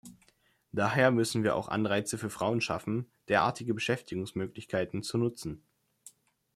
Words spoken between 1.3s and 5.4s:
wir auch Anreize für Frauen schaffen, derartige Beschäftigungsmöglichkeiten zu